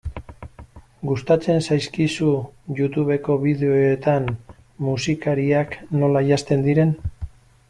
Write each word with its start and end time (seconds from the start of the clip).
Gustatzen 1.09 1.59
zaizkizu 1.65 2.31
Youtubeko 2.79 3.37
bideoetan 3.45 4.27
musikariak 4.89 5.81
nola 6.03 6.27
janzten 6.31 6.67
diren? 6.71 7.01